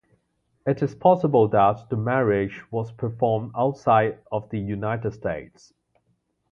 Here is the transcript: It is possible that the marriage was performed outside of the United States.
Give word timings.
It 0.65 0.81
is 0.81 0.95
possible 0.95 1.47
that 1.49 1.87
the 1.91 1.95
marriage 1.95 2.63
was 2.71 2.91
performed 2.91 3.51
outside 3.55 4.17
of 4.31 4.49
the 4.49 4.57
United 4.57 5.11
States. 5.13 5.73